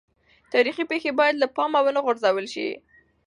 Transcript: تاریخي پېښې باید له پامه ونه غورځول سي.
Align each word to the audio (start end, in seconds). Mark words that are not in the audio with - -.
تاریخي 0.53 0.83
پېښې 0.91 1.11
باید 1.19 1.35
له 1.39 1.47
پامه 1.55 1.79
ونه 1.83 1.99
غورځول 2.05 2.45
سي. 2.53 2.67